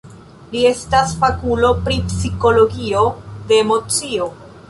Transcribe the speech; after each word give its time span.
Li 0.53 0.61
estas 0.69 1.11
fakulo 1.23 1.69
pri 1.83 1.99
psikologio 2.13 3.05
de 3.51 3.61
emocio. 3.67 4.31